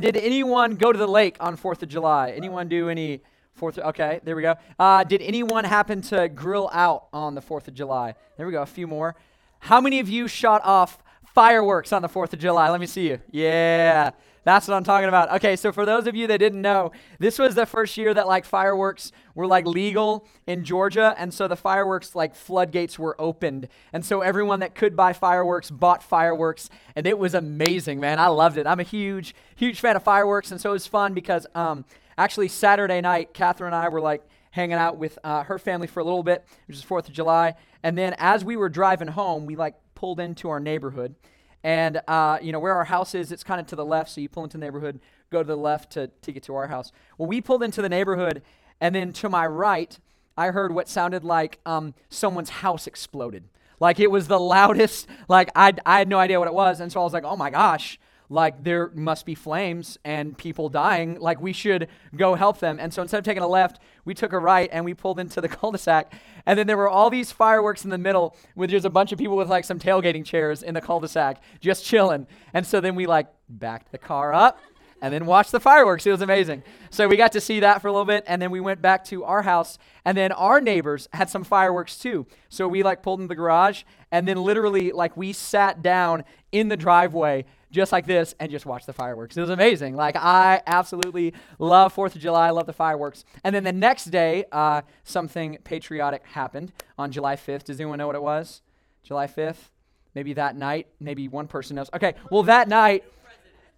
[0.00, 2.30] did anyone go to the lake on 4th of July?
[2.30, 3.20] Anyone do any
[3.60, 3.78] 4th?
[3.78, 4.54] Okay, there we go.
[4.78, 8.14] Uh, did anyone happen to grill out on the 4th of July?
[8.36, 9.16] There we go, a few more.
[9.60, 11.02] How many of you shot off
[11.34, 12.70] fireworks on the 4th of July?
[12.70, 13.20] Let me see you.
[13.30, 14.12] Yeah.
[14.48, 15.30] That's what I'm talking about.
[15.34, 18.26] Okay, so for those of you that didn't know, this was the first year that
[18.26, 23.68] like fireworks were like legal in Georgia, and so the fireworks like floodgates were opened,
[23.92, 28.18] and so everyone that could buy fireworks bought fireworks, and it was amazing, man.
[28.18, 28.66] I loved it.
[28.66, 31.84] I'm a huge, huge fan of fireworks, and so it was fun because um,
[32.16, 36.00] actually Saturday night, Catherine and I were like hanging out with uh, her family for
[36.00, 39.44] a little bit, which is Fourth of July, and then as we were driving home,
[39.44, 41.16] we like pulled into our neighborhood
[41.62, 44.10] and, uh, you know, where our house is, it's kind of to the left.
[44.10, 46.68] So you pull into the neighborhood, go to the left to, to get to our
[46.68, 46.92] house.
[47.16, 48.42] Well, we pulled into the neighborhood,
[48.80, 49.98] and then to my right,
[50.36, 53.44] I heard what sounded like um, someone's house exploded.
[53.80, 56.80] Like it was the loudest, like I, I had no idea what it was.
[56.80, 57.98] And so I was like, oh my gosh,
[58.30, 61.18] like there must be flames and people dying.
[61.18, 62.78] Like we should go help them.
[62.78, 65.40] And so instead of taking a left, we took a right and we pulled into
[65.40, 66.12] the cul-de-sac.
[66.46, 69.18] And then there were all these fireworks in the middle with just a bunch of
[69.18, 72.26] people with like some tailgating chairs in the cul-de-sac just chilling.
[72.52, 74.60] And so then we like backed the car up
[75.00, 76.06] and then watched the fireworks.
[76.06, 76.62] It was amazing.
[76.90, 79.04] So we got to see that for a little bit, and then we went back
[79.06, 82.26] to our house, and then our neighbors had some fireworks too.
[82.48, 86.68] So we like pulled in the garage, and then literally like we sat down in
[86.68, 89.36] the driveway just like this and just watch the fireworks.
[89.36, 89.94] It was amazing.
[89.94, 93.24] Like, I absolutely love 4th of July, I love the fireworks.
[93.44, 97.64] And then the next day, uh, something patriotic happened on July 5th.
[97.64, 98.62] Does anyone know what it was?
[99.02, 99.70] July 5th?
[100.14, 100.88] Maybe that night?
[101.00, 101.90] Maybe one person knows.
[101.94, 103.04] Okay, well, that night.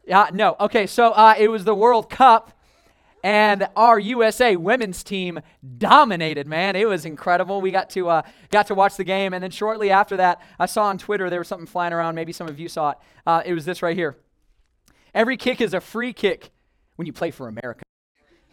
[0.07, 0.57] Yeah, no.
[0.59, 2.53] Okay, so uh, it was the World Cup
[3.23, 5.41] and our USA women's team
[5.79, 6.47] dominated.
[6.47, 7.61] Man, it was incredible.
[7.61, 10.67] We got to uh, got to watch the game, and then shortly after that, I
[10.67, 12.15] saw on Twitter there was something flying around.
[12.15, 12.99] Maybe some of you saw it.
[13.27, 14.17] Uh, it was this right here.
[15.15, 16.51] Every kick is a free kick
[16.97, 17.83] when you play for America.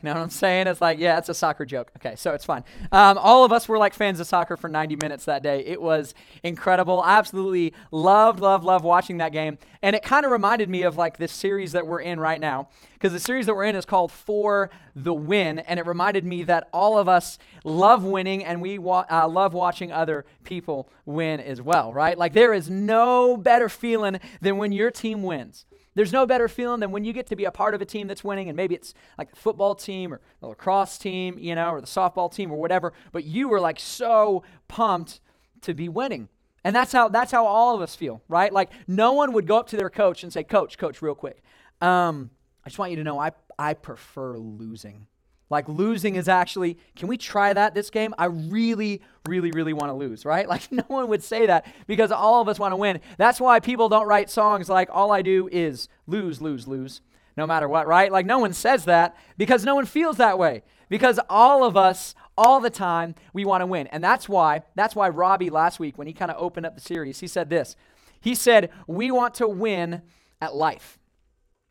[0.02, 0.68] You know what I'm saying?
[0.68, 1.92] It's like, yeah, it's a soccer joke.
[1.98, 2.64] Okay, so it's fine.
[2.92, 5.66] Um, all of us were like fans of soccer for 90 minutes that day.
[5.66, 6.14] It was
[6.44, 7.02] incredible.
[7.02, 9.58] I absolutely loved, loved, loved watching that game.
[9.82, 12.70] And it kind of reminded me of like this series that we're in right now.
[12.94, 15.58] Because the series that we're in is called For the Win.
[15.60, 19.56] And it reminded me that all of us love winning and we wa- uh, love
[19.56, 22.16] watching other people win as well, right?
[22.16, 25.66] Like there is no better feeling than when your team wins.
[25.98, 28.08] There's no better feeling than when you get to be a part of a team
[28.08, 31.72] that's winning, and maybe it's like the football team or the lacrosse team, you know,
[31.72, 35.20] or the softball team or whatever, but you were like so pumped
[35.62, 36.30] to be winning.
[36.64, 38.54] And that's how that's how all of us feel, right?
[38.54, 41.42] Like no one would go up to their coach and say, "Coach, coach, real quick,
[41.82, 42.30] um,
[42.64, 45.08] I just want you to know I I prefer losing."
[45.50, 48.14] Like losing is actually, can we try that this game?
[48.18, 50.48] I really, really, really want to lose, right?
[50.58, 53.00] Like no one would say that because all of us want to win.
[53.18, 57.02] That's why people don't write songs like all I do is lose, lose, lose,
[57.36, 58.12] no matter what, right?
[58.12, 60.64] Like no one says that because no one feels that way.
[60.90, 63.88] Because all of us, all the time, we want to win.
[63.88, 66.82] And that's why, that's why Robbie last week, when he kind of opened up the
[66.82, 67.76] series, he said this.
[68.22, 70.02] He said, We want to win
[70.42, 70.98] at life.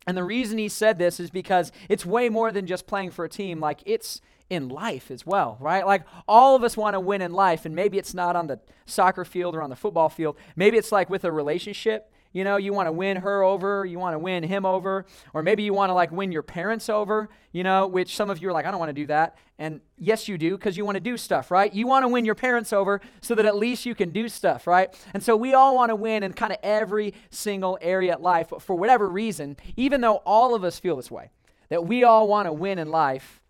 [0.07, 3.25] And the reason he said this is because it's way more than just playing for
[3.25, 3.59] a team.
[3.59, 5.85] Like, it's in life as well, right?
[5.85, 8.59] Like, all of us want to win in life, and maybe it's not on the
[8.85, 10.37] soccer field or on the football field.
[10.55, 12.09] Maybe it's like with a relationship.
[12.33, 15.43] You know, you want to win her over, you want to win him over, or
[15.43, 18.49] maybe you want to like win your parents over, you know, which some of you
[18.49, 19.37] are like, I don't want to do that.
[19.59, 21.73] And yes, you do, because you want to do stuff, right?
[21.73, 24.67] You want to win your parents over so that at least you can do stuff,
[24.67, 24.93] right?
[25.13, 28.51] And so we all want to win in kind of every single area of life.
[28.59, 31.31] For whatever reason, even though all of us feel this way,
[31.69, 33.41] that we all want to win in life,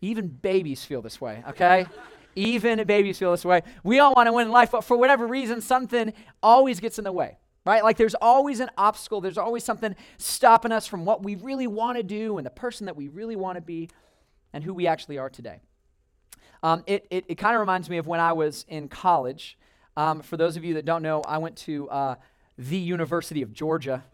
[0.00, 1.86] even babies feel this way, okay?
[2.34, 3.62] even babies feel this way.
[3.84, 6.12] We all want to win in life, but for whatever reason, something
[6.42, 7.82] always gets in the way right?
[7.84, 11.96] Like there's always an obstacle, there's always something stopping us from what we really want
[11.96, 13.88] to do and the person that we really want to be
[14.52, 15.60] and who we actually are today.
[16.62, 19.58] Um, it it, it kind of reminds me of when I was in college.
[19.96, 22.14] Um, for those of you that don't know, I went to uh,
[22.56, 24.04] the University of Georgia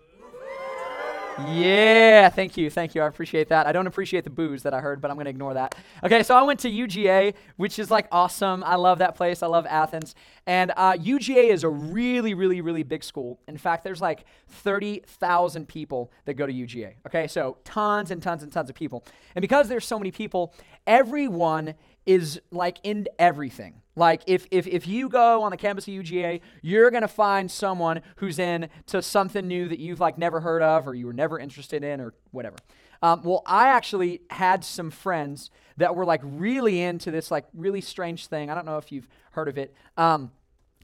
[1.46, 3.02] yeah, thank you, thank you.
[3.02, 3.66] I appreciate that.
[3.66, 5.74] I don't appreciate the boos that I heard, but I'm to ignore that.
[6.02, 8.64] Okay, so I went to UGA, which is like awesome.
[8.64, 9.42] I love that place.
[9.42, 10.14] I love Athens.
[10.46, 13.40] And uh, UGA is a really, really, really big school.
[13.46, 16.94] In fact, there's like 30,000 people that go to UGA.
[17.06, 19.04] Okay, so tons and tons and tons of people.
[19.34, 20.54] And because there's so many people,
[20.86, 21.74] everyone
[22.06, 23.82] is like in everything.
[23.98, 28.00] Like if, if, if you go on the campus of UGA, you're to find someone
[28.16, 31.38] who's in to something new that you've like never heard of or you were never
[31.38, 32.56] interested in or whatever.
[33.02, 37.80] Um, well, I actually had some friends that were like really into this like really
[37.80, 38.50] strange thing.
[38.50, 39.74] I don't know if you've heard of it.
[39.96, 40.32] Um,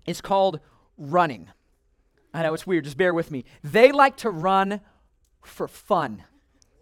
[0.07, 0.61] it's called
[0.97, 1.49] running.
[2.33, 2.85] I know it's weird.
[2.85, 3.45] Just bear with me.
[3.63, 4.81] They like to run
[5.43, 6.25] for fun.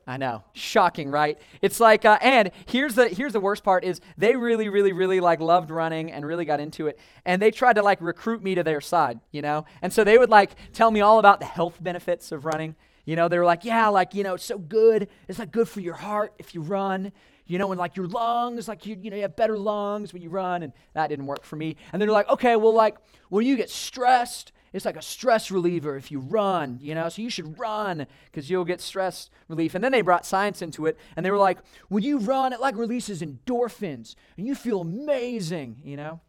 [0.06, 0.42] I know.
[0.52, 1.38] Shocking, right?
[1.60, 5.20] It's like, uh, and here's the here's the worst part is they really, really, really
[5.20, 8.54] like loved running and really got into it, and they tried to like recruit me
[8.56, 9.64] to their side, you know.
[9.80, 12.74] And so they would like tell me all about the health benefits of running.
[13.04, 15.08] You know, they were like, yeah, like you know, it's so good.
[15.28, 17.12] It's like good for your heart if you run.
[17.46, 20.22] You know, and like your lungs, like you, you know, you have better lungs when
[20.22, 21.76] you run, and that didn't work for me.
[21.92, 22.96] And they're like, okay, well, like
[23.28, 27.22] when you get stressed it's like a stress reliever if you run, you know, so
[27.22, 29.74] you should run because you'll get stress relief.
[29.74, 31.58] And then they brought science into it and they were like,
[31.88, 36.20] when you run, it like releases endorphins and you feel amazing, you know?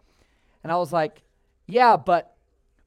[0.63, 1.23] And I was like,
[1.67, 2.33] yeah, but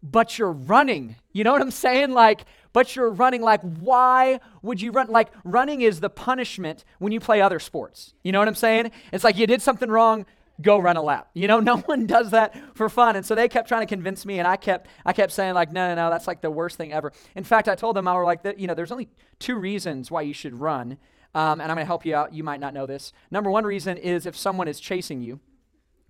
[0.02, 1.16] but you're running.
[1.32, 2.12] You know what I'm saying?
[2.12, 3.42] Like, but you're running.
[3.42, 5.08] Like, why would you run?
[5.08, 8.14] Like, running is the punishment when you play other sports.
[8.22, 8.92] You know what I'm saying?
[9.12, 10.26] It's like you did something wrong,
[10.60, 11.28] go run a lap.
[11.34, 13.16] You know, no one does that for fun.
[13.16, 15.72] And so they kept trying to convince me, and I kept I kept saying like,
[15.72, 17.12] no, no, no, that's like the worst thing ever.
[17.34, 19.08] In fact, I told them I was like, you know, there's only
[19.38, 20.98] two reasons why you should run,
[21.34, 22.32] um, and I'm going to help you out.
[22.34, 23.12] You might not know this.
[23.30, 25.40] Number one reason is if someone is chasing you.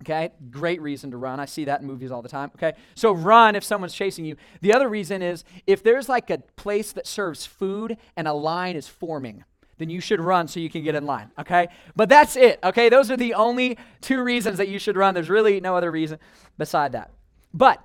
[0.03, 1.39] Okay, great reason to run.
[1.39, 2.51] I see that in movies all the time.
[2.55, 4.35] Okay, so run if someone's chasing you.
[4.61, 8.75] The other reason is if there's like a place that serves food and a line
[8.75, 9.43] is forming
[9.77, 11.67] then you should run so you can get in line, okay?
[11.95, 12.89] But that's it, okay?
[12.89, 15.13] Those are the only two reasons that you should run.
[15.13, 16.19] There's really no other reason
[16.57, 17.11] beside that.
[17.53, 17.83] But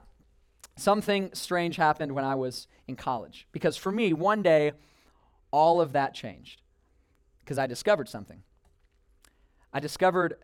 [0.77, 4.73] something strange happened when I was in college because for me, one day,
[5.51, 6.63] all of that changed
[7.45, 8.43] because I discovered something.
[9.73, 10.35] I discovered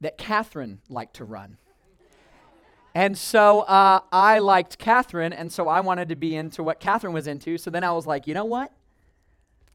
[0.00, 1.58] that Catherine liked to run.
[2.94, 7.14] And so uh, I liked Catherine, and so I wanted to be into what Catherine
[7.14, 7.56] was into.
[7.56, 8.70] So then I was like, you know what?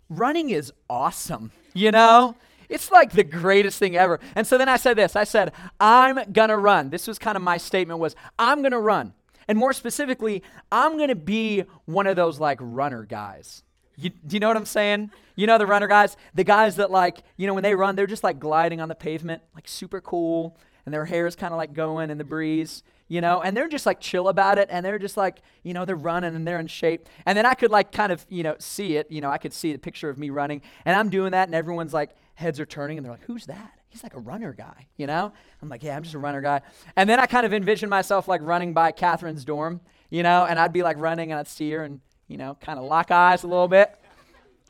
[0.10, 2.36] Running is awesome, you know?
[2.70, 4.20] It's like the greatest thing ever.
[4.36, 6.90] And so then I said this I said, I'm going to run.
[6.90, 9.14] This was kind of my statement was, I'm going to run.
[9.48, 13.64] And more specifically, I'm going to be one of those like runner guys.
[13.96, 15.12] You, do you know what I'm saying?
[15.36, 16.18] You know the runner guys?
[16.36, 18.96] The guys that like, you know, when they run, they're just like gliding on the
[18.96, 20.58] pavement, like super cool,
[20.88, 23.70] and their hair is kind of like going in the breeze you know, and they're
[23.70, 26.60] just like chill about it and they're just like, you know, they're running and they're
[26.60, 27.08] in shape.
[27.26, 29.54] And then I could like kind of, you know, see it, you know, I could
[29.54, 32.66] see the picture of me running and I'm doing that and everyone's like heads are
[32.66, 33.72] turning and they're like, who's that?
[33.90, 35.32] He's like a runner guy, you know?
[35.62, 36.62] I'm like, yeah, I'm just a runner guy.
[36.98, 39.80] And then I kind of envision myself like running by Catherine's dorm,
[40.10, 42.78] you know, and I'd be like running and I'd see her and, you know, kind
[42.78, 43.98] of lock eyes a little bit.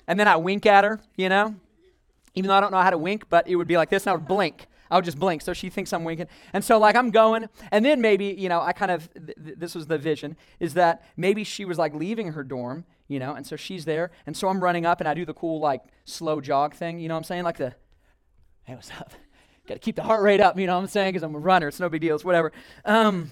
[0.07, 1.55] And then I wink at her, you know,
[2.35, 4.11] even though I don't know how to wink, but it would be like this and
[4.11, 5.41] I would blink I would just blink.
[5.41, 6.27] So she thinks I'm winking.
[6.53, 7.49] And so, like, I'm going.
[7.71, 11.03] And then maybe, you know, I kind of, th- this was the vision, is that
[11.15, 14.11] maybe she was like leaving her dorm, you know, and so she's there.
[14.25, 17.07] And so I'm running up and I do the cool, like, slow jog thing, you
[17.07, 17.43] know what I'm saying?
[17.43, 17.73] Like the,
[18.63, 19.11] hey, what's up?
[19.67, 21.11] Got to keep the heart rate up, you know what I'm saying?
[21.11, 21.67] Because I'm a runner.
[21.67, 22.15] It's no big deal.
[22.15, 22.53] It's whatever.
[22.85, 23.31] Um,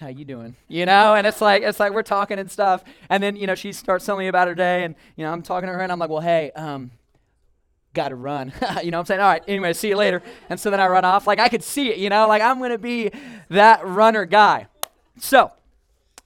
[0.00, 0.54] how you doing?
[0.68, 3.56] You know, and it's like it's like we're talking and stuff, and then you know
[3.56, 5.90] she starts telling me about her day, and you know I'm talking to her, and
[5.90, 6.92] I'm like, well, hey, um,
[7.94, 8.52] got to run.
[8.82, 9.20] you know what I'm saying?
[9.20, 10.22] All right, anyway, see you later.
[10.48, 11.26] And so then I run off.
[11.26, 13.10] Like I could see it, you know, like I'm going to be
[13.48, 14.68] that runner guy.
[15.18, 15.52] So,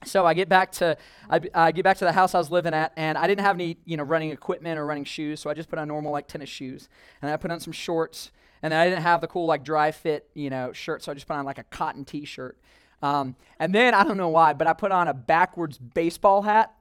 [0.05, 0.97] so I get back to
[1.29, 3.55] I, I, get back to the house I was living at, and I didn't have
[3.55, 6.27] any you know running equipment or running shoes, so I just put on normal like
[6.27, 6.89] tennis shoes,
[7.21, 8.31] and I put on some shorts,
[8.61, 11.15] and then I didn't have the cool like dry fit you know shirt, so I
[11.15, 12.57] just put on like a cotton T-shirt,
[13.01, 16.73] um, and then I don't know why, but I put on a backwards baseball hat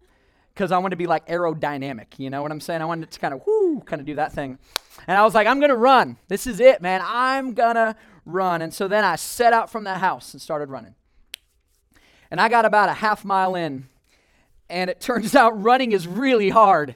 [0.55, 2.19] because I wanted to be like aerodynamic.
[2.19, 2.83] You know what I'm saying?
[2.83, 3.41] I wanted to kind of
[3.81, 4.59] kind of do that thing.
[5.07, 6.17] And I was like, I'm gonna run.
[6.29, 7.01] This is it, man.
[7.05, 8.63] I'm gonna run.
[8.63, 10.95] And so then I set out from the house and started running.
[12.31, 13.89] And I got about a half mile in,
[14.69, 16.95] and it turns out running is really hard.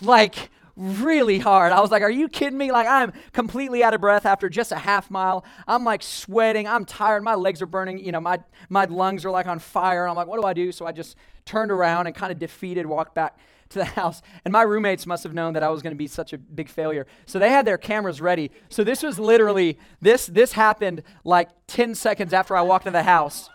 [0.00, 1.72] Like really hard.
[1.72, 2.72] I was like, Are you kidding me?
[2.72, 5.44] Like, I'm completely out of breath after just a half mile.
[5.66, 6.66] I'm like sweating.
[6.66, 7.22] I'm tired.
[7.22, 7.98] My legs are burning.
[7.98, 10.06] You know, my, my lungs are like on fire.
[10.06, 10.72] I'm like, What do I do?
[10.72, 13.36] So I just turned around and kind of defeated walked back
[13.72, 14.22] to the house.
[14.44, 16.68] And my roommates must have known that I was going to be such a big
[16.68, 17.06] failure.
[17.26, 18.50] So they had their cameras ready.
[18.68, 23.02] So this was literally, this, this happened like 10 seconds after I walked into the
[23.02, 23.50] house.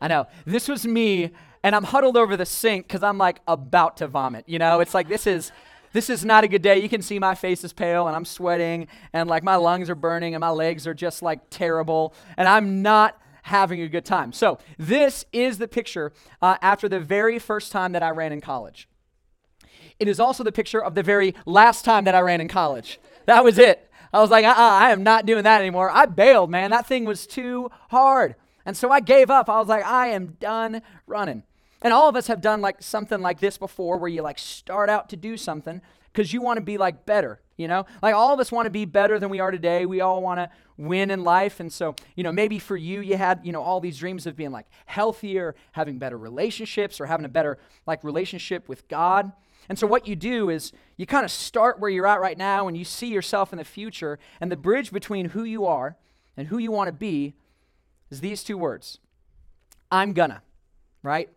[0.00, 0.26] I know.
[0.46, 1.30] This was me,
[1.62, 4.44] and I'm huddled over the sink because I'm like about to vomit.
[4.48, 5.52] You know, it's like this is
[5.92, 6.78] this is not a good day.
[6.78, 9.96] You can see my face is pale and I'm sweating and like my lungs are
[9.96, 14.32] burning and my legs are just like terrible and I'm not having a good time.
[14.32, 18.40] So, this is the picture uh, after the very first time that I ran in
[18.40, 18.88] college.
[20.00, 22.98] It is also the picture of the very last time that I ran in college.
[23.26, 23.88] That was it.
[24.12, 25.90] I was like, uh uh I am not doing that anymore.
[25.90, 26.70] I bailed, man.
[26.70, 28.34] That thing was too hard.
[28.64, 29.48] And so I gave up.
[29.48, 31.44] I was like, I am done running.
[31.82, 34.90] And all of us have done like something like this before where you like start
[34.90, 35.80] out to do something
[36.12, 37.86] because you want to be like better, you know?
[38.02, 39.86] Like all of us want to be better than we are today.
[39.86, 41.60] We all want to win in life.
[41.60, 44.36] And so, you know, maybe for you, you had, you know, all these dreams of
[44.36, 49.32] being like healthier, having better relationships, or having a better like relationship with God.
[49.68, 52.66] And so, what you do is you kind of start where you're at right now
[52.66, 54.18] and you see yourself in the future.
[54.40, 55.96] And the bridge between who you are
[56.36, 57.34] and who you want to be
[58.10, 58.98] is these two words
[59.90, 60.42] I'm gonna,
[61.02, 61.28] right?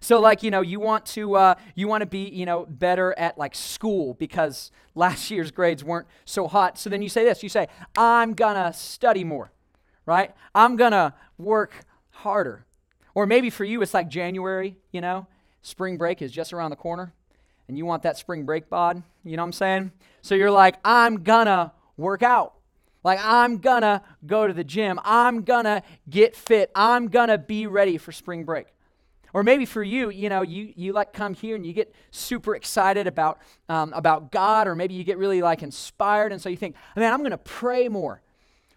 [0.00, 3.16] So, like, you know, you want to uh, you want to be, you know, better
[3.18, 6.78] at like school because last year's grades weren't so hot.
[6.78, 9.52] So then you say this: you say, "I'm gonna study more,"
[10.06, 10.34] right?
[10.54, 12.64] I'm gonna work harder.
[13.14, 14.76] Or maybe for you, it's like January.
[14.90, 15.26] You know,
[15.62, 17.12] spring break is just around the corner,
[17.70, 19.02] and you want that spring break bod.
[19.24, 19.92] You know what I'm saying?
[20.22, 22.54] So you're like, "I'm gonna work out."
[23.02, 25.00] Like, I'm gonna go to the gym.
[25.04, 26.70] I'm gonna get fit.
[26.74, 28.66] I'm gonna be ready for spring break.
[29.32, 32.56] Or maybe for you, you know, you, you like come here and you get super
[32.56, 36.56] excited about, um, about God, or maybe you get really like inspired, and so you
[36.56, 38.20] think, man, I'm to pray more.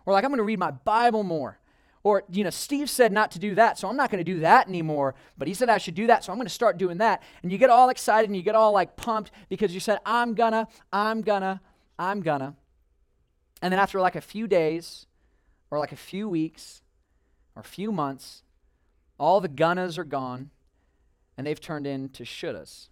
[0.06, 1.58] Or like, I'm to read my Bible more.
[2.04, 4.42] Or, you know, Steve said not to do that, so I'm not going to do
[4.42, 5.16] that anymore.
[5.38, 7.24] But he said I should do that, so I'm going to start doing that.
[7.42, 10.34] And you get all excited and you get all like pumped because you said, I'm
[10.34, 11.62] gonna, I'm gonna,
[11.98, 12.56] I'm gonna.
[13.62, 15.06] And then after like a few days,
[15.72, 16.82] or like a few weeks,
[17.56, 18.44] or a few months,
[19.18, 20.50] all the gunnas are gone,
[21.38, 22.90] and they've turned into shouldas.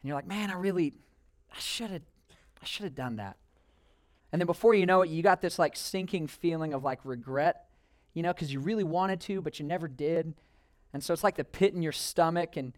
[0.00, 0.94] And you're like, man, I really,
[1.52, 2.02] I should have,
[2.62, 3.36] I should have done that.
[4.34, 7.66] And then before you know it, you got this like sinking feeling of like regret,
[8.14, 10.34] you know, because you really wanted to, but you never did.
[10.92, 12.72] And so it's like the pit in your stomach, and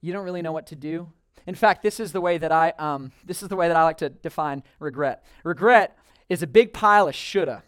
[0.00, 1.08] you don't really know what to do.
[1.44, 3.82] In fact, this is the way that I, um, this is the way that I
[3.82, 5.24] like to define regret.
[5.42, 7.64] Regret is a big pile of shoulda.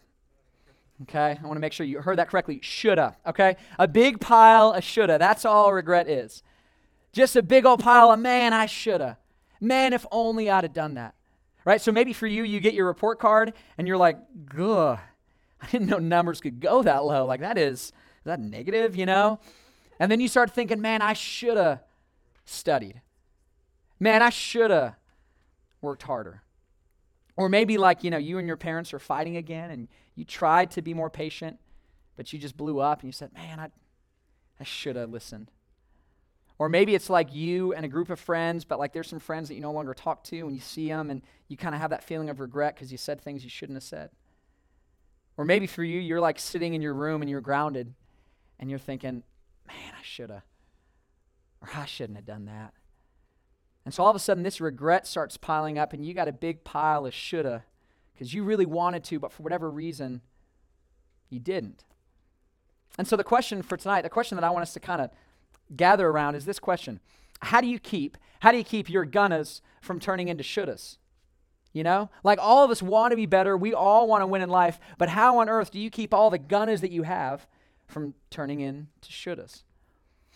[1.01, 2.61] Okay, I want to make sure you heard that correctly.
[2.63, 3.17] Shoulda.
[3.27, 5.17] Okay, a big pile of shoulda.
[5.17, 6.41] That's all regret is.
[7.11, 9.17] Just a big old pile of man, I shoulda.
[9.59, 11.15] Man, if only I'd have done that.
[11.65, 11.81] Right?
[11.81, 14.99] So maybe for you, you get your report card and you're like, "Gah,
[15.61, 17.25] I didn't know numbers could go that low.
[17.25, 17.93] Like that is, is
[18.25, 19.39] that negative, you know?
[19.99, 21.81] And then you start thinking, man, I shoulda
[22.45, 23.01] studied.
[23.99, 24.97] Man, I shoulda
[25.81, 26.43] worked harder.
[27.37, 30.71] Or maybe like, you know, you and your parents are fighting again and you tried
[30.71, 31.59] to be more patient,
[32.15, 33.69] but you just blew up and you said, man, I,
[34.59, 35.49] I should have listened.
[36.57, 39.49] Or maybe it's like you and a group of friends, but like there's some friends
[39.49, 41.89] that you no longer talk to and you see them and you kind of have
[41.89, 44.09] that feeling of regret because you said things you shouldn't have said.
[45.37, 47.93] Or maybe for you, you're like sitting in your room and you're grounded
[48.57, 49.23] and you're thinking,
[49.67, 50.43] man, I should have,
[51.61, 52.73] or I shouldn't have done that.
[53.83, 56.33] And so all of a sudden, this regret starts piling up, and you got a
[56.33, 57.65] big pile of shoulda
[58.13, 60.21] because you really wanted to, but for whatever reason,
[61.29, 61.83] you didn't.
[62.97, 65.11] And so the question for tonight, the question that I want us to kind of
[65.75, 66.99] gather around is this question
[67.41, 70.97] How do you keep, how do you keep your gunnas from turning into shouldas?
[71.73, 73.57] You know, like all of us want to be better.
[73.57, 74.79] We all want to win in life.
[74.97, 77.47] But how on earth do you keep all the gunnas that you have
[77.85, 79.63] from turning into shouldas?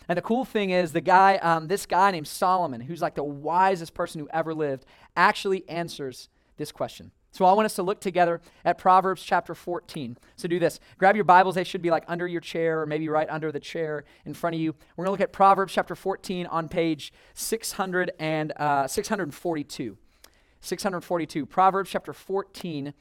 [0.06, 3.24] And the cool thing is, the guy, um, this guy named Solomon, who's like the
[3.24, 4.84] wisest person who ever lived,
[5.16, 7.12] actually answers this question.
[7.32, 10.18] So I want us to look together at Proverbs chapter 14.
[10.36, 10.80] So do this.
[10.98, 11.54] Grab your Bibles.
[11.54, 14.56] They should be like under your chair or maybe right under the chair in front
[14.56, 14.74] of you.
[14.96, 19.96] We're going to look at Proverbs chapter 14 on page 600 and, uh, 642.
[20.60, 21.46] 642.
[21.46, 22.92] Proverbs chapter 14,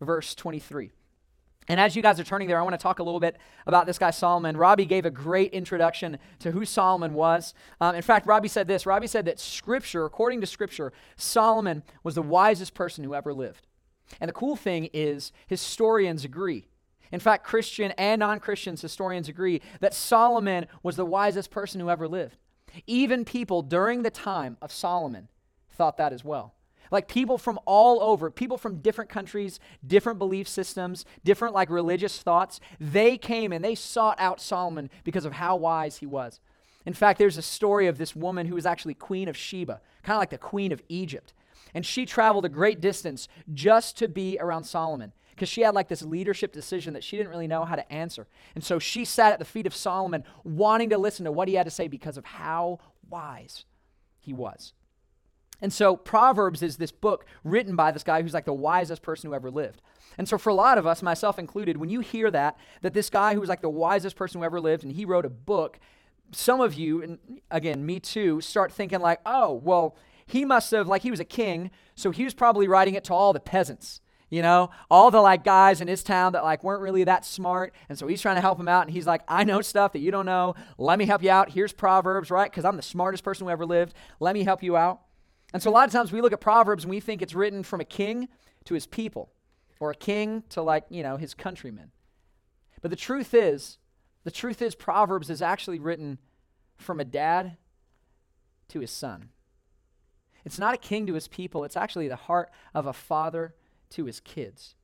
[0.00, 0.90] verse 23.
[1.68, 3.86] And as you guys are turning there, I want to talk a little bit about
[3.86, 4.56] this guy, Solomon.
[4.56, 7.54] Robbie gave a great introduction to who Solomon was.
[7.80, 12.16] Um, in fact, Robbie said this Robbie said that Scripture, according to Scripture, Solomon was
[12.16, 13.68] the wisest person who ever lived.
[14.20, 16.66] And the cool thing is, historians agree.
[17.12, 21.90] In fact, Christian and non Christians, historians agree that Solomon was the wisest person who
[21.90, 22.36] ever lived.
[22.86, 25.28] Even people during the time of Solomon
[25.70, 26.54] thought that as well.
[26.90, 32.18] Like people from all over, people from different countries, different belief systems, different like religious
[32.18, 36.40] thoughts, they came and they sought out Solomon because of how wise he was.
[36.86, 40.16] In fact, there's a story of this woman who was actually queen of Sheba, kind
[40.16, 41.32] of like the queen of Egypt.
[41.74, 45.88] And she traveled a great distance just to be around Solomon because she had like
[45.88, 48.26] this leadership decision that she didn't really know how to answer.
[48.54, 51.54] And so she sat at the feet of Solomon wanting to listen to what he
[51.54, 53.64] had to say because of how wise
[54.18, 54.74] he was.
[55.62, 59.28] And so Proverbs is this book written by this guy who's like the wisest person
[59.28, 59.82] who ever lived.
[60.18, 63.10] And so for a lot of us, myself included, when you hear that, that this
[63.10, 65.78] guy who was like the wisest person who ever lived and he wrote a book,
[66.32, 67.18] some of you, and
[67.50, 69.96] again, me too, start thinking like, oh, well,
[70.30, 73.14] he must have, like, he was a king, so he was probably writing it to
[73.14, 74.00] all the peasants
[74.32, 74.70] you know?
[74.88, 78.06] All the like guys in his town that like weren't really that smart and so
[78.06, 80.24] he's trying to help him out and he's like i know stuff that you don't
[80.24, 80.54] know.
[80.78, 81.50] Let me help you out.
[81.50, 82.48] Here's proverbs right?
[82.48, 83.92] Because i'm the smartest person who ever lived.
[84.20, 85.00] Let me help you out
[85.52, 87.62] and so a lot of times we look at Proverbs and we think it's written
[87.62, 88.28] from a king
[88.64, 89.32] to his people
[89.80, 91.90] or a king to like, you know, his countrymen.
[92.82, 93.78] But the truth is,
[94.24, 96.18] the truth is Proverbs is actually written
[96.76, 97.56] from a dad
[98.68, 99.30] to his son.
[100.44, 103.54] It's not a king to his people, it's actually the heart of a father
[103.90, 104.74] to his kids.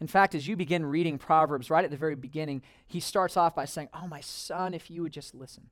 [0.00, 3.54] In fact, as you begin reading Proverbs, right at the very beginning, he starts off
[3.54, 5.70] by saying, Oh, my son, if you would just listen.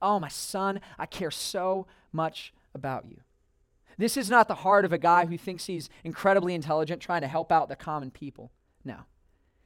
[0.00, 3.18] Oh, my son, I care so much about you.
[3.98, 7.28] This is not the heart of a guy who thinks he's incredibly intelligent, trying to
[7.28, 8.52] help out the common people.
[8.84, 8.98] No.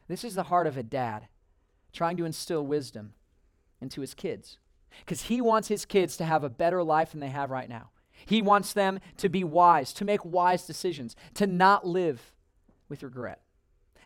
[0.08, 1.28] This is the heart of a dad
[1.92, 3.14] trying to instill wisdom
[3.80, 4.58] into his kids.
[5.00, 7.90] Because he wants his kids to have a better life than they have right now.
[8.26, 12.32] He wants them to be wise, to make wise decisions, to not live
[12.88, 13.40] with regret.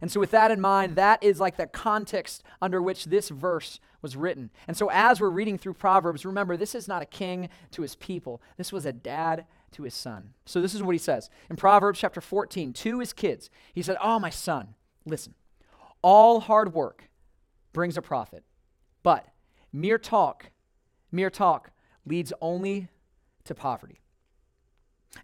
[0.01, 3.81] And so, with that in mind, that is like the context under which this verse
[4.01, 4.51] was written.
[4.67, 7.97] And so, as we're reading through Proverbs, remember, this is not a king to his
[7.97, 10.31] people, this was a dad to his son.
[10.47, 13.51] So, this is what he says in Proverbs chapter 14 to his kids.
[13.75, 14.75] He said, Oh, my son,
[15.05, 15.35] listen,
[16.03, 17.11] all hard work
[17.73, 18.45] brings a profit,
[19.03, 19.27] but
[19.71, 20.51] mere talk,
[21.13, 21.73] mere talk
[22.07, 22.89] leads only
[23.45, 24.00] to poverty.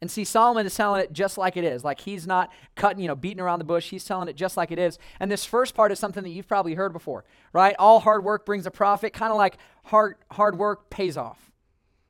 [0.00, 1.84] And see, Solomon is telling it just like it is.
[1.84, 3.88] Like he's not cutting, you know, beating around the bush.
[3.90, 4.98] He's telling it just like it is.
[5.20, 7.76] And this first part is something that you've probably heard before, right?
[7.78, 11.52] All hard work brings a profit, kind of like hard, hard work pays off,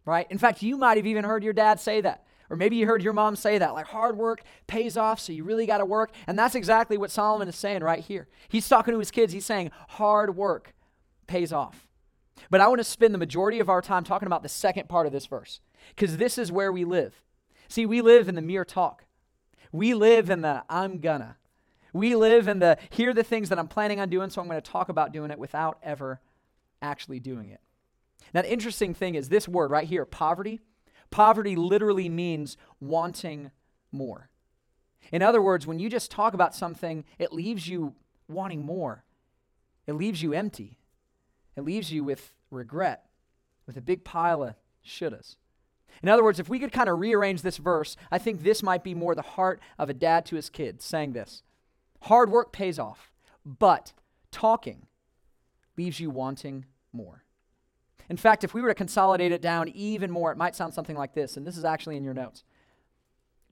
[0.04, 0.26] right?
[0.30, 2.24] In fact, you might have even heard your dad say that.
[2.48, 5.42] Or maybe you heard your mom say that, like hard work pays off, so you
[5.42, 6.12] really got to work.
[6.28, 8.28] And that's exactly what Solomon is saying right here.
[8.48, 9.32] He's talking to his kids.
[9.32, 10.72] He's saying hard work
[11.26, 11.88] pays off.
[12.48, 15.06] But I want to spend the majority of our time talking about the second part
[15.06, 17.20] of this verse, because this is where we live.
[17.68, 19.04] See, we live in the mere talk.
[19.72, 21.36] We live in the I'm gonna.
[21.92, 24.48] We live in the here are the things that I'm planning on doing, so I'm
[24.48, 26.20] going to talk about doing it without ever
[26.82, 27.60] actually doing it.
[28.34, 30.60] Now, the interesting thing is this word right here, poverty.
[31.10, 33.50] Poverty literally means wanting
[33.92, 34.28] more.
[35.12, 37.94] In other words, when you just talk about something, it leaves you
[38.28, 39.04] wanting more.
[39.86, 40.78] It leaves you empty.
[41.56, 43.06] It leaves you with regret,
[43.66, 45.36] with a big pile of shouldas.
[46.02, 48.84] In other words, if we could kind of rearrange this verse, I think this might
[48.84, 51.42] be more the heart of a dad to his kids saying this
[52.02, 53.12] Hard work pays off,
[53.44, 53.92] but
[54.30, 54.86] talking
[55.76, 57.24] leaves you wanting more.
[58.08, 60.96] In fact, if we were to consolidate it down even more, it might sound something
[60.96, 62.44] like this, and this is actually in your notes.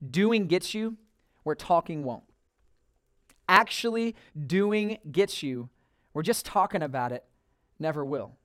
[0.09, 0.97] Doing gets you
[1.43, 2.23] where talking won't.
[3.49, 4.15] Actually,
[4.47, 5.69] doing gets you
[6.13, 7.25] where just talking about it
[7.79, 8.37] never will.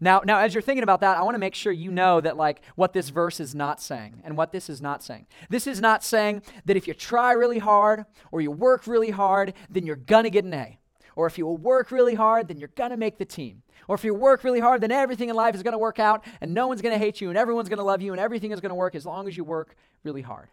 [0.00, 2.36] Now, now, as you're thinking about that, I want to make sure you know that,
[2.36, 5.26] like, what this verse is not saying and what this is not saying.
[5.50, 9.54] This is not saying that if you try really hard or you work really hard,
[9.68, 10.78] then you're to get an A.
[11.16, 13.62] Or if you work really hard, then you're to make the team.
[13.88, 16.54] Or if you work really hard, then everything in life is to work out and
[16.54, 18.94] no one's to hate you and everyone's to love you and everything is to work
[18.94, 19.74] as long as you work
[20.04, 20.48] really hard.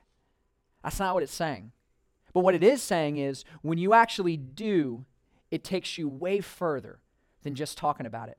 [0.84, 1.72] That's not what it's saying.
[2.34, 5.06] But what it is saying is when you actually do,
[5.52, 7.00] it takes you way further
[7.44, 8.38] than just talking about it.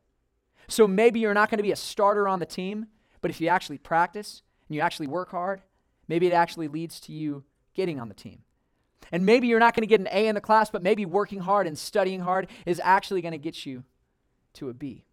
[0.68, 2.86] So maybe you're not going to be a starter on the team,
[3.20, 5.62] but if you actually practice and you actually work hard,
[6.08, 8.40] maybe it actually leads to you getting on the team.
[9.12, 11.40] And maybe you're not going to get an A in the class, but maybe working
[11.40, 13.84] hard and studying hard is actually going to get you
[14.54, 15.04] to a B.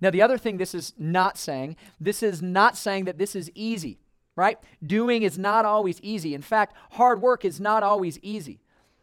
[0.00, 3.50] Now, the other thing this is not saying, this is not saying that this is
[3.54, 3.98] easy,
[4.36, 4.58] right?
[4.84, 6.34] Doing is not always easy.
[6.34, 8.60] In fact, hard work is not always easy.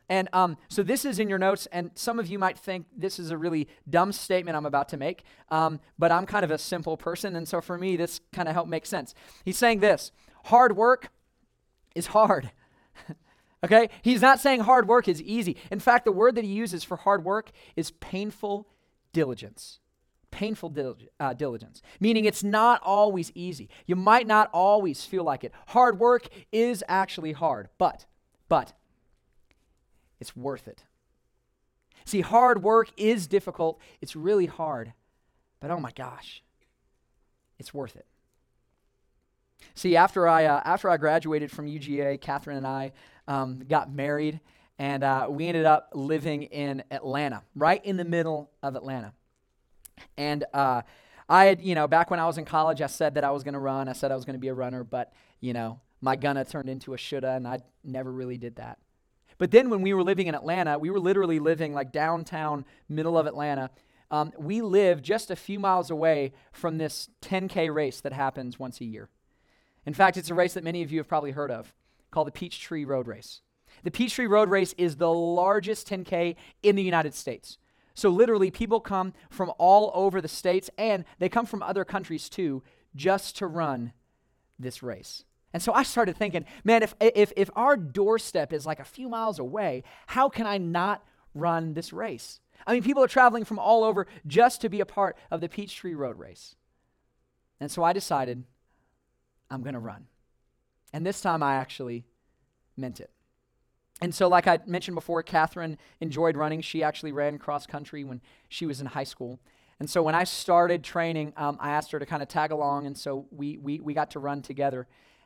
[0.10, 3.18] And um, so this is in your notes, and some of you might think this
[3.18, 6.58] is a really dumb statement I'm about to make, um, but I'm kind of a
[6.58, 9.16] simple person, and so for me, this kind of helped make sense.
[9.44, 10.12] He's saying this
[10.46, 11.10] hard work
[11.96, 12.52] is hard.
[13.64, 13.90] okay?
[14.04, 15.58] He's not saying hard work is easy.
[15.72, 18.68] In fact, the word that he uses for hard work is painful
[19.12, 19.80] diligence.
[20.30, 23.70] Painful dil- uh, diligence, meaning it's not always easy.
[23.88, 25.54] You might not always feel like it.
[25.68, 28.06] Hard work is actually hard, but,
[28.50, 28.74] but,
[30.20, 30.84] it's worth it.
[32.06, 33.80] See, hard work is difficult.
[34.02, 34.94] It's really hard.
[35.60, 36.44] But oh my gosh,
[37.58, 38.06] it's worth it.
[39.74, 42.92] See, after I, uh, after I graduated from UGA, Catherine and I
[43.28, 44.40] um, got married,
[44.78, 49.14] and uh, we ended up living in Atlanta, right in the middle of Atlanta.
[50.18, 50.82] And uh,
[51.28, 53.44] I had, you know, back when I was in college, I said that I was
[53.44, 53.88] going to run.
[53.88, 56.70] I said I was going to be a runner, but, you know, my gonna turned
[56.70, 58.78] into a shoulda, and I never really did that.
[59.38, 63.18] But then when we were living in Atlanta, we were literally living like downtown, middle
[63.18, 63.70] of Atlanta.
[64.12, 68.80] Um, we live just a few miles away from this 10K race that happens once
[68.80, 69.10] a year.
[69.86, 71.74] In fact, it's a race that many of you have probably heard of
[72.12, 73.42] called the Peachtree Road Race.
[73.84, 77.58] The Peachtree Road Race is the largest 10K in the United States.
[77.94, 82.30] So, literally, people come from all over the states and they come from other countries
[82.30, 82.62] too
[82.96, 83.94] just to run
[84.60, 85.24] this race.
[85.56, 89.08] And so I started thinking, man, if, if, if our doorstep is like a few
[89.08, 91.02] miles away, how can I not
[91.34, 92.42] run this race?
[92.68, 95.48] I mean, people are traveling from all over just to be a part of the
[95.48, 96.58] Peachtree Road Race.
[97.62, 98.44] And so I decided,
[99.50, 100.08] I'm going to run.
[100.92, 102.04] And this time I actually
[102.76, 103.12] meant it.
[104.02, 106.60] And so, like I mentioned before, Catherine enjoyed running.
[106.60, 109.40] She actually ran cross country when she was in high school.
[109.80, 112.88] And so, when I started training, um, I asked her to kind of tag along.
[112.88, 114.86] And so, we, we, we got to run together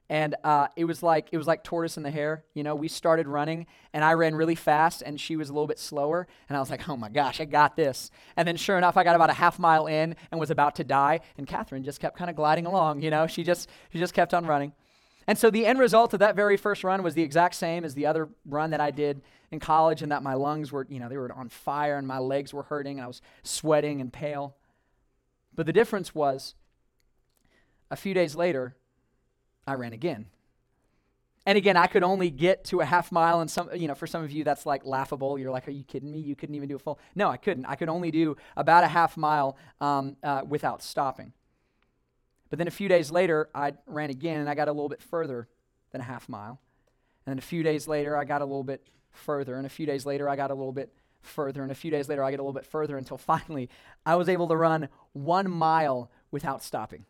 [0.09, 2.75] and uh, it was like it was like tortoise in the hare you know?
[2.75, 6.27] We started running and i ran really fast and she was a little bit slower
[6.49, 8.09] and i was like oh my gosh i got this.
[8.35, 10.83] And then sure enough i got about a half mile in and was about to
[10.83, 13.27] die and catherine just kept kind of gliding along you know?
[13.27, 14.73] She just she just kept on running.
[15.27, 17.93] And so the end result of that very first run was the exact same as
[17.93, 21.09] the other run that i did in college and that my lungs were you know
[21.09, 24.55] they were on fire and my legs were hurting and i was sweating and pale.
[25.55, 26.55] But the difference was
[27.91, 28.75] a few days later
[29.69, 30.25] I ran again.
[31.45, 34.07] And again, I could only get to a half mile, and some, you know, for
[34.07, 35.39] some of you, that's like laughable.
[35.39, 36.19] You're like, "Are you kidding me?
[36.19, 37.65] You couldn't even do a full." No, I couldn't.
[37.65, 41.33] I could only do about a half mile um, uh, without stopping.
[42.49, 45.01] But then a few days later, I ran again, and I got a little bit
[45.01, 45.47] further
[45.91, 46.59] than a half mile.
[47.25, 49.85] And then a few days later, I got a little bit further, and a few
[49.85, 52.39] days later, I got a little bit further, and a few days later, I get
[52.39, 53.69] a little bit further until finally,
[54.05, 57.05] I was able to run one mile without stopping.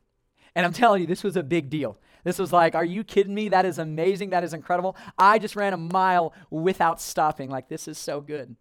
[0.56, 1.98] And I'm telling you, this was a big deal.
[2.24, 3.50] This was like, are you kidding me?
[3.50, 4.32] That is amazing.
[4.32, 4.96] That is incredible.
[5.18, 7.50] I just ran a mile without stopping.
[7.50, 8.56] Like, this is so good.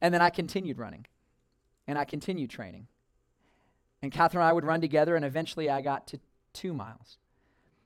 [0.00, 1.06] And then I continued running
[1.86, 2.86] and I continued training.
[4.02, 6.20] And Catherine and I would run together, and eventually I got to
[6.54, 7.18] two miles.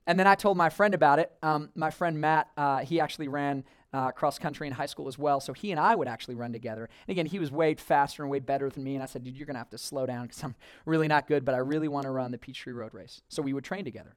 [0.07, 1.31] And then I told my friend about it.
[1.41, 5.17] Um, my friend Matt, uh, he actually ran uh, cross country in high school as
[5.17, 5.39] well.
[5.39, 6.89] So he and I would actually run together.
[7.07, 8.95] And again, he was way faster and way better than me.
[8.95, 10.55] And I said, dude, you're going to have to slow down because I'm
[10.85, 13.21] really not good, but I really want to run the Peachtree Road Race.
[13.29, 14.15] So we would train together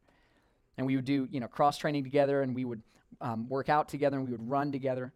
[0.79, 2.81] and we would do you know cross training together and we would
[3.21, 5.13] um, work out together and we would run together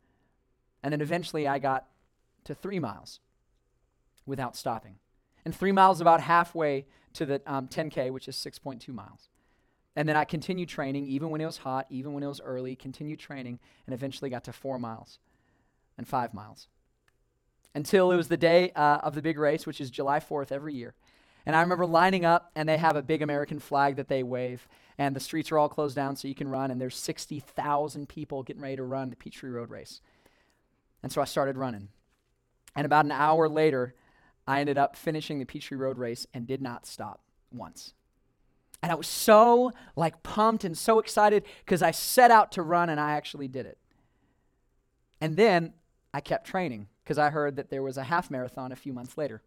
[0.83, 1.87] and then eventually i got
[2.45, 3.21] to three miles
[4.27, 4.97] without stopping
[5.45, 9.29] and three miles about halfway to the um, 10k which is 6.2 miles
[9.97, 12.75] and then i continued training even when it was hot even when it was early
[12.77, 15.19] continued training and eventually got to four miles
[15.97, 16.69] and five miles
[17.75, 20.75] until it was the day uh, of the big race which is july 4th every
[20.75, 20.95] year
[21.45, 24.69] and I remember lining up, and they have a big American flag that they wave,
[24.97, 28.43] and the streets are all closed down so you can run, and there's 60,000 people
[28.43, 30.01] getting ready to run the Peachtree Road Race.
[31.03, 31.89] And so I started running.
[32.77, 33.95] And about an hour later,
[34.47, 37.95] I ended up finishing the Peachtree Road Race and did not stop once.
[38.83, 42.89] And I was so like pumped and so excited because I set out to run
[42.89, 43.79] and I actually did it.
[45.21, 45.73] And then
[46.13, 49.17] I kept training because I heard that there was a half marathon a few months
[49.17, 49.41] later.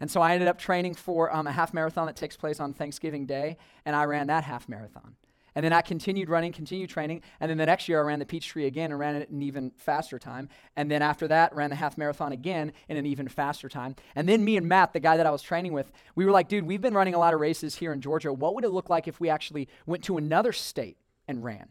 [0.00, 2.72] And so I ended up training for um, a half marathon that takes place on
[2.72, 5.14] Thanksgiving Day, and I ran that half marathon.
[5.54, 8.26] And then I continued running, continued training, and then the next year I ran the
[8.26, 10.48] Peachtree again and ran it in an even faster time.
[10.76, 13.96] And then after that, ran the half marathon again in an even faster time.
[14.14, 16.48] And then me and Matt, the guy that I was training with, we were like,
[16.48, 18.32] dude, we've been running a lot of races here in Georgia.
[18.32, 20.96] What would it look like if we actually went to another state
[21.28, 21.68] and ran?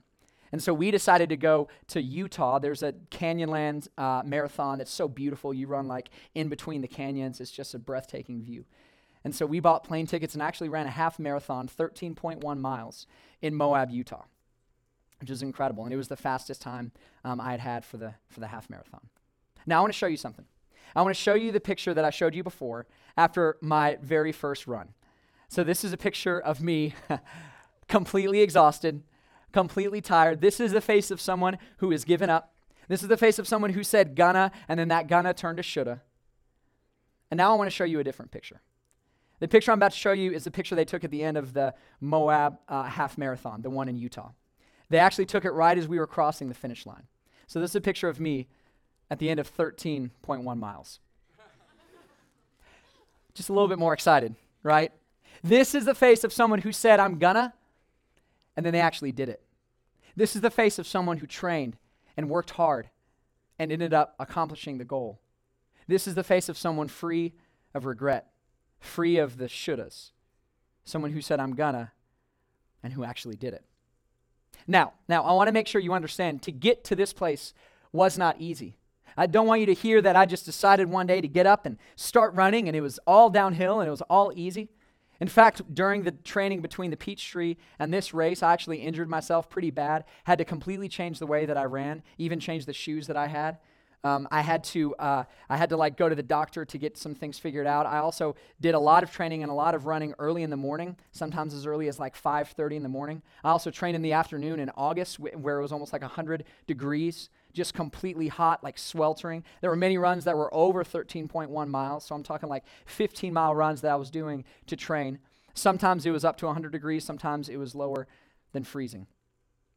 [0.52, 2.60] And so we decided to go to Utah.
[2.60, 5.54] There's a Canyonlands uh, marathon that's so beautiful.
[5.54, 8.66] You run like in between the canyons, it's just a breathtaking view.
[9.24, 13.06] And so we bought plane tickets and actually ran a half marathon, 13.1 miles
[13.42, 14.26] in Moab, Utah,
[15.20, 15.84] which is incredible.
[15.84, 16.92] And it was the fastest time
[17.24, 19.02] um, I had had for the, for the half marathon.
[19.66, 20.46] Now, I want to show you something.
[20.96, 24.32] I want to show you the picture that I showed you before after my very
[24.32, 24.90] first run.
[25.48, 26.94] So, this is a picture of me
[27.88, 29.04] completely exhausted,
[29.52, 30.42] completely tired.
[30.42, 32.54] This is the face of someone who has given up.
[32.88, 35.64] This is the face of someone who said gonna, and then that gonna turned to
[35.64, 36.02] shoulda.
[37.30, 38.62] And now I want to show you a different picture.
[39.42, 41.36] The picture I'm about to show you is the picture they took at the end
[41.36, 44.30] of the Moab uh, half marathon, the one in Utah.
[44.90, 47.08] They actually took it right as we were crossing the finish line.
[47.48, 48.48] So this is a picture of me
[49.10, 51.00] at the end of 13.1 miles.
[53.34, 54.92] Just a little bit more excited, right?
[55.44, 57.56] This is the face of someone who said, I'm gonna,
[58.56, 59.42] and then they actually did it.
[60.16, 61.78] This is the face of someone who trained
[62.16, 62.92] and worked hard
[63.58, 65.20] and ended up accomplishing the goal.
[65.88, 67.34] This is the face of someone free
[67.74, 68.31] of regret,
[68.82, 70.12] free of the shouldas,
[70.84, 71.94] someone who said, I'm gonna,
[72.84, 73.64] and who actually did it.
[74.68, 77.54] Now, now I want to make sure you understand to get to this place
[77.94, 78.78] was not easy.
[79.18, 81.66] I don't want you to hear that I just decided one day to get up
[81.66, 84.70] and start running and it was all downhill and it was all easy.
[85.20, 89.50] In fact, during the training between the Peachtree and this race, I actually injured myself
[89.50, 90.06] pretty bad.
[90.24, 93.28] Had to completely change the way that I ran, even change the shoes that I
[93.28, 93.60] had.
[94.04, 96.98] Um, I had to uh, I had to like go to the doctor to get
[96.98, 97.86] some things figured out.
[97.86, 100.58] I also did a lot of training and a lot of running early in the
[100.58, 103.22] morning, sometimes as early as like 5:30 in the morning.
[103.44, 106.46] I also trained in the afternoon in August, wh- where it was almost like 100
[106.66, 109.44] degrees just completely hot, like sweltering.
[109.60, 113.54] There were many runs that were over 13.1 miles, so I'm talking like 15 mile
[113.54, 115.20] runs that I was doing to train.
[115.54, 118.08] Sometimes it was up to 100 degrees, sometimes it was lower
[118.54, 119.08] than freezing.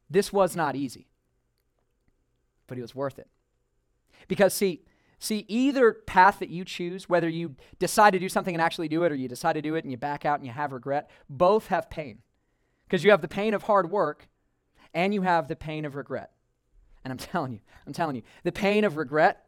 [0.09, 1.07] This was not easy,
[2.67, 3.27] but it was worth it.
[4.27, 4.83] Because, see,
[5.19, 9.03] see, either path that you choose, whether you decide to do something and actually do
[9.03, 11.09] it, or you decide to do it and you back out and you have regret,
[11.29, 12.19] both have pain.
[12.85, 14.27] Because you have the pain of hard work
[14.93, 16.31] and you have the pain of regret.
[17.03, 19.45] And I'm telling you, I'm telling you, the pain of regret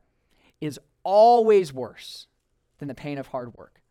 [0.62, 2.28] is always worse
[2.80, 3.82] than the pain of hard work.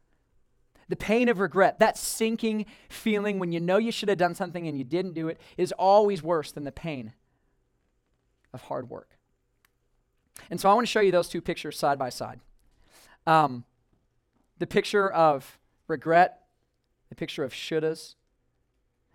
[0.88, 4.68] The pain of regret, that sinking feeling when you know you should have done something
[4.68, 7.12] and you didn't do it, is always worse than the pain
[8.52, 9.15] of hard work.
[10.50, 12.40] And so I want to show you those two pictures side by side.
[13.26, 13.64] Um,
[14.58, 16.42] the picture of regret,
[17.08, 18.14] the picture of shouldas,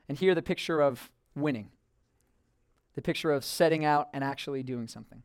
[0.10, 1.70] and here the picture of winning,
[2.96, 5.24] the picture of setting out and actually doing something.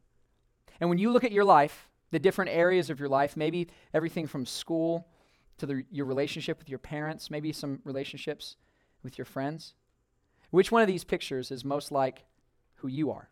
[0.81, 4.27] And when you look at your life, the different areas of your life, maybe everything
[4.27, 5.09] from school
[5.59, 8.57] to the, your relationship with your parents, maybe some relationships
[9.03, 9.75] with your friends?
[10.51, 12.25] Which one of these pictures is most like
[12.77, 13.29] who you are?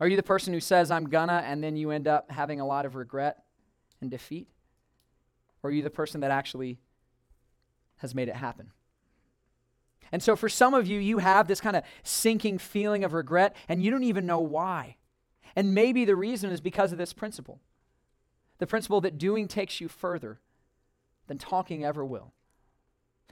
[0.00, 2.66] Are you the person who says, I'm gonna, and then you end up having a
[2.66, 3.44] lot of regret
[4.00, 4.48] and defeat?
[5.62, 6.78] Or are you the person that actually
[7.98, 8.70] has made it happen?
[10.12, 13.56] And so, for some of you, you have this kind of sinking feeling of regret,
[13.68, 14.96] and you don't even know why.
[15.56, 17.60] And maybe the reason is because of this principle
[18.58, 20.40] the principle that doing takes you further
[21.26, 22.32] than talking ever will.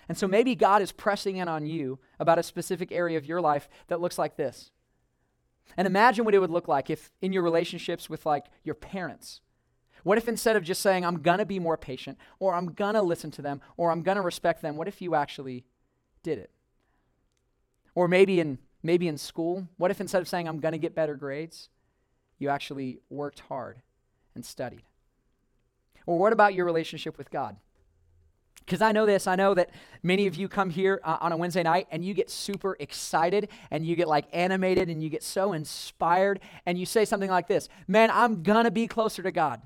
[0.08, 3.40] And so maybe God is pressing in on you about a specific area of your
[3.40, 4.72] life that looks like this.
[5.76, 9.40] And imagine what it would look like if in your relationships with like your parents.
[10.04, 12.94] What if instead of just saying, I'm going to be more patient, or I'm going
[12.94, 15.64] to listen to them, or I'm going to respect them, what if you actually
[16.22, 16.50] did it?
[17.94, 20.94] Or maybe in, maybe in school, what if instead of saying, I'm going to get
[20.94, 21.68] better grades,
[22.38, 23.82] you actually worked hard
[24.34, 24.82] and studied?
[26.04, 27.56] Or what about your relationship with God?
[28.64, 29.70] Because I know this, I know that
[30.02, 33.48] many of you come here uh, on a Wednesday night and you get super excited
[33.70, 37.48] and you get like animated and you get so inspired and you say something like
[37.48, 39.62] this Man, I'm gonna be closer to God.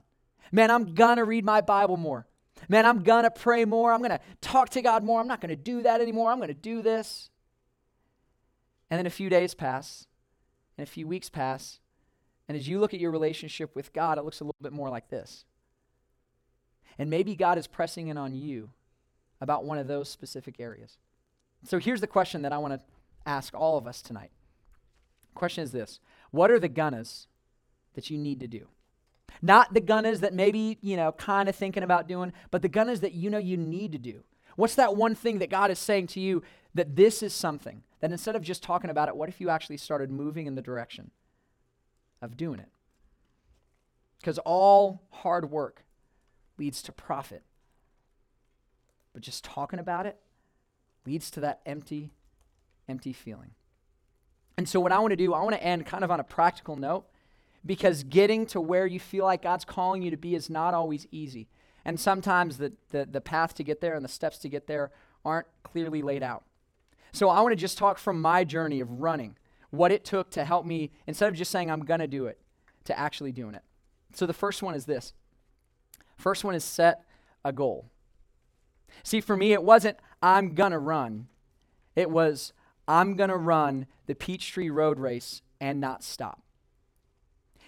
[0.50, 2.26] Man, I'm gonna read my Bible more.
[2.68, 3.92] Man, I'm gonna pray more.
[3.92, 5.20] I'm gonna talk to God more.
[5.20, 6.30] I'm not gonna do that anymore.
[6.30, 7.30] I'm gonna do this.
[8.90, 10.06] And then a few days pass
[10.78, 11.80] and a few weeks pass.
[12.48, 14.88] And as you look at your relationship with God, it looks a little bit more
[14.88, 15.44] like this.
[16.98, 18.70] And maybe God is pressing in on you
[19.40, 20.98] about one of those specific areas.
[21.64, 22.80] So here's the question that I want to
[23.24, 24.30] ask all of us tonight.
[25.34, 27.26] Question is this What are the gunnas
[27.94, 28.68] that you need to do?
[29.42, 33.00] Not the gunnas that maybe, you know, kind of thinking about doing, but the gunnas
[33.00, 34.22] that you know you need to do.
[34.56, 36.42] What's that one thing that God is saying to you
[36.74, 39.76] that this is something that instead of just talking about it, what if you actually
[39.76, 41.10] started moving in the direction
[42.22, 42.70] of doing it?
[44.18, 45.84] Because all hard work
[46.58, 47.42] leads to profit.
[49.16, 50.18] But just talking about it
[51.06, 52.10] leads to that empty,
[52.86, 53.52] empty feeling.
[54.58, 56.22] And so, what I want to do, I want to end kind of on a
[56.22, 57.06] practical note
[57.64, 61.06] because getting to where you feel like God's calling you to be is not always
[61.10, 61.48] easy.
[61.82, 64.90] And sometimes the, the, the path to get there and the steps to get there
[65.24, 66.44] aren't clearly laid out.
[67.12, 69.38] So, I want to just talk from my journey of running,
[69.70, 72.38] what it took to help me, instead of just saying, I'm going to do it,
[72.84, 73.62] to actually doing it.
[74.12, 75.14] So, the first one is this
[76.18, 77.06] First one is set
[77.46, 77.90] a goal.
[79.02, 81.28] See, for me, it wasn't, I'm going to run.
[81.94, 82.52] It was,
[82.88, 86.42] I'm going to run the Peachtree Road Race and not stop.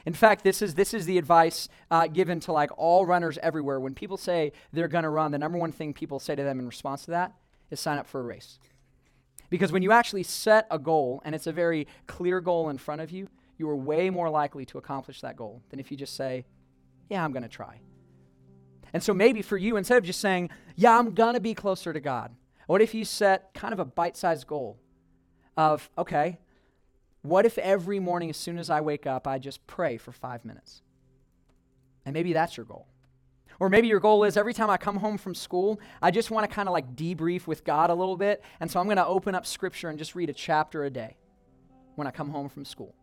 [0.06, 3.80] In fact, this is, this is the advice uh, given to like all runners everywhere.
[3.80, 6.58] When people say they're going to run, the number one thing people say to them
[6.58, 7.32] in response to that
[7.70, 8.58] is sign up for a race.
[9.50, 13.00] Because when you actually set a goal, and it's a very clear goal in front
[13.00, 16.14] of you, you are way more likely to accomplish that goal than if you just
[16.14, 16.44] say,
[17.08, 17.80] Yeah, I'm going to try.
[18.92, 21.92] And so maybe for you, instead of just saying, yeah, I'm going to be closer
[21.92, 22.34] to God,
[22.66, 24.78] what if you set kind of a bite sized goal
[25.56, 26.38] of, okay,
[27.22, 30.44] what if every morning as soon as I wake up, I just pray for five
[30.44, 30.82] minutes?
[32.04, 32.86] And maybe that's your goal.
[33.60, 36.48] Or maybe your goal is every time I come home from school, I just want
[36.48, 38.42] to kind of like debrief with God a little bit.
[38.60, 41.16] And so I'm going to open up scripture and just read a chapter a day
[41.96, 42.94] when I come home from school.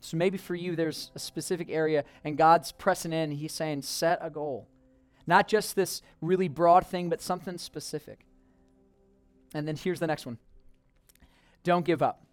[0.00, 3.32] So maybe for you, there's a specific area, and God's pressing in.
[3.32, 4.66] He's saying, set a goal.
[5.26, 8.24] Not just this really broad thing, but something specific.
[9.54, 10.38] And then here's the next one
[11.62, 12.24] don't give up.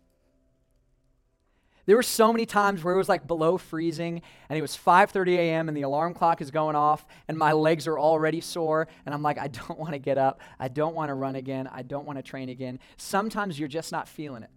[1.85, 5.37] There were so many times where it was like below freezing and it was 5:30
[5.37, 5.69] a.m.
[5.69, 9.21] and the alarm clock is going off and my legs are already sore and I'm
[9.21, 10.41] like I don't want to get up.
[10.59, 11.67] I don't want to run again.
[11.71, 12.79] I don't want to train again.
[12.97, 14.49] Sometimes you're just not feeling it.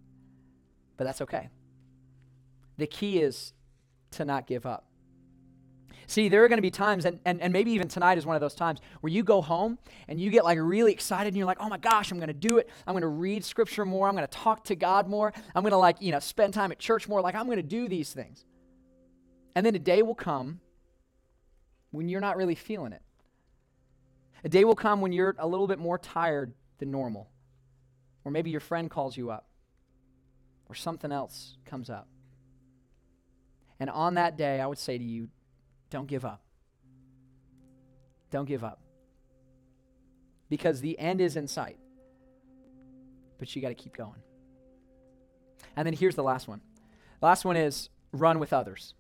[0.96, 1.50] But that's okay.
[2.80, 3.52] The key is
[4.12, 4.86] to not give up.
[6.06, 8.34] See, there are going to be times, and, and, and maybe even tonight is one
[8.34, 11.46] of those times, where you go home and you get like really excited and you're
[11.46, 12.70] like, oh my gosh, I'm going to do it.
[12.86, 14.08] I'm going to read scripture more.
[14.08, 15.32] I'm going to talk to God more.
[15.54, 17.20] I'm going to like, you know, spend time at church more.
[17.20, 18.44] Like, I'm going to do these things.
[19.54, 20.60] And then a day will come
[21.90, 23.02] when you're not really feeling it.
[24.42, 27.30] A day will come when you're a little bit more tired than normal.
[28.24, 29.46] Or maybe your friend calls you up.
[30.68, 32.08] Or something else comes up.
[33.80, 35.28] And on that day, I would say to you,
[35.88, 36.42] don't give up.
[38.30, 38.80] Don't give up.
[40.48, 41.78] Because the end is in sight.
[43.38, 44.22] But you got to keep going.
[45.76, 46.60] And then here's the last one.
[47.22, 48.94] Last one is run with others.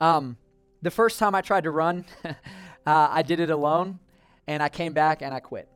[0.00, 0.36] Um,
[0.82, 2.34] the first time I tried to run, uh,
[2.86, 3.98] I did it alone,
[4.46, 5.68] and I came back and I quit.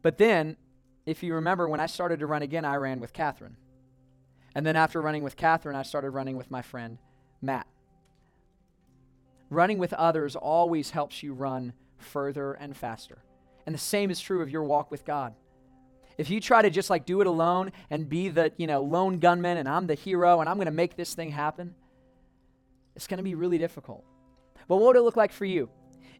[0.00, 0.56] But then,
[1.04, 3.56] if you remember, when I started to run again, I ran with Catherine.
[4.58, 6.98] And then after running with Catherine, I started running with my friend
[7.40, 7.68] Matt.
[9.50, 13.18] Running with others always helps you run further and faster.
[13.66, 15.34] And the same is true of your walk with God.
[16.16, 19.20] If you try to just like do it alone and be the, you know, lone
[19.20, 21.76] gunman and I'm the hero and I'm going to make this thing happen,
[22.96, 24.04] it's going to be really difficult.
[24.66, 25.70] But what would it look like for you?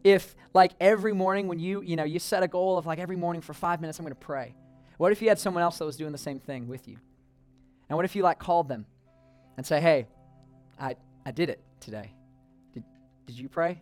[0.04, 3.16] If like every morning when you, you know, you set a goal of like every
[3.16, 4.54] morning for 5 minutes I'm going to pray.
[4.96, 6.98] What if you had someone else that was doing the same thing with you?
[7.88, 8.86] And what if you like called them
[9.56, 10.06] and say, "Hey,
[10.78, 12.12] I I did it today.
[12.72, 12.84] Did
[13.26, 13.80] did you pray?"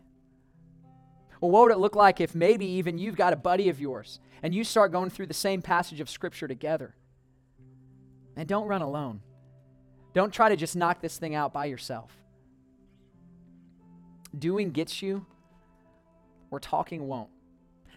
[1.40, 4.20] Well, what would it look like if maybe even you've got a buddy of yours
[4.42, 6.94] and you start going through the same passage of scripture together?
[8.36, 9.20] And don't run alone.
[10.14, 12.10] Don't try to just knock this thing out by yourself.
[14.38, 15.26] Doing gets you,
[16.50, 17.30] or talking won't.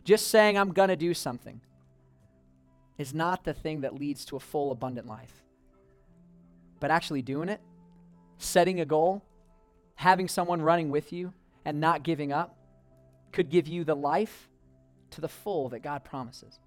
[0.04, 1.62] Just saying, I'm going to do something,
[2.98, 5.43] is not the thing that leads to a full, abundant life.
[6.80, 7.62] But actually doing it,
[8.38, 9.24] setting a goal,
[9.96, 11.34] having someone running with you,
[11.65, 12.56] and not giving up
[13.32, 14.50] could give you the life
[15.12, 16.60] to the full that God promises.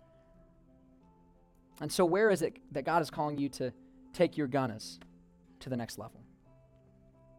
[1.81, 3.73] And so, where is it that God is calling you to
[4.13, 5.01] take your gunners
[5.61, 6.21] to the next level?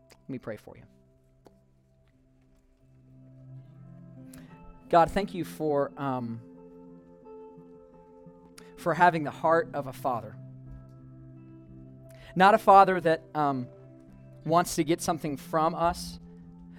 [0.10, 0.84] Let me pray for you.
[4.90, 6.40] God, thank you for, um,
[8.78, 10.36] for having the heart of a father.
[12.36, 13.68] Not a father that um,
[14.46, 16.20] wants to get something from us,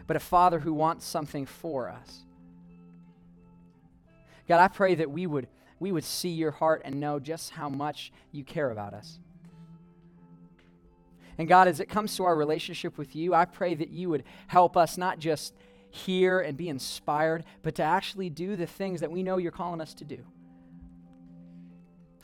[0.07, 2.25] but a father who wants something for us.
[4.49, 7.69] God, I pray that we would, we would see your heart and know just how
[7.69, 9.19] much you care about us.
[11.39, 14.25] And God, as it comes to our relationship with you, I pray that you would
[14.47, 15.55] help us not just
[15.91, 19.81] hear and be inspired, but to actually do the things that we know you're calling
[19.81, 20.19] us to do.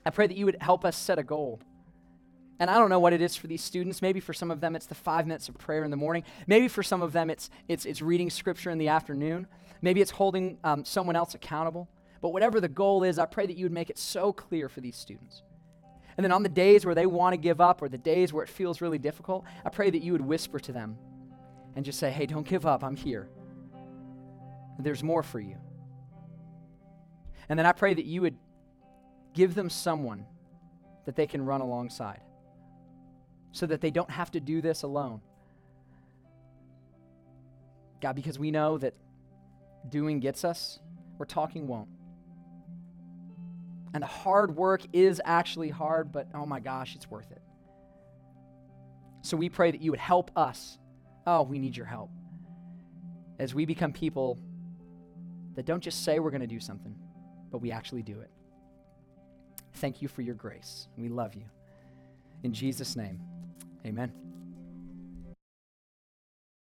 [0.05, 1.61] I pray that you would help us set a goal.
[2.61, 4.01] And I don't know what it is for these students.
[4.01, 6.23] Maybe for some of them it's the five minutes of prayer in the morning.
[6.47, 9.49] Maybe for some of them it's, it's, it's reading scripture in the afternoon.
[9.83, 11.89] Maybe it's holding um, someone else accountable.
[12.21, 14.81] But whatever the goal is, I pray that you would make it so clear for
[14.81, 15.43] these students.
[16.17, 18.45] And then on the days where they want to give up or the days where
[18.45, 20.99] it feels really difficult, I pray that you would whisper to them
[21.75, 22.85] and just say, hey, don't give up.
[22.85, 23.29] I'm here
[24.85, 25.57] there's more for you.
[27.49, 28.37] And then I pray that you would
[29.35, 30.25] give them someone
[31.05, 32.21] that they can run alongside
[33.53, 35.21] so that they don't have to do this alone.
[38.01, 38.95] God, because we know that
[39.89, 40.79] doing gets us,
[41.17, 41.89] where talking won't.
[43.93, 47.43] And the hard work is actually hard, but oh my gosh, it's worth it.
[49.23, 50.79] So we pray that you would help us.
[51.27, 52.11] Oh, we need your help.
[53.39, 54.39] As we become people
[55.57, 56.95] that don't just say we're going to do something,
[57.51, 58.31] but we actually do it.
[59.75, 60.89] Thank you for your grace.
[60.97, 61.45] We love you.
[62.43, 63.21] In Jesus' name,
[63.87, 64.30] amen.